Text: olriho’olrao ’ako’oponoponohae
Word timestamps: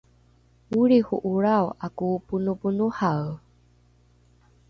olriho’olrao 0.79 1.67
’ako’oponoponohae 1.85 3.33